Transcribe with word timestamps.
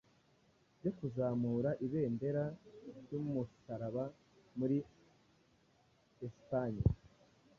byo 0.77 0.91
kuzamura 0.97 1.69
ibendera 1.85 2.43
ry’umusaraba 3.01 4.03
muri 4.57 4.77
Esipanye. 6.25 6.83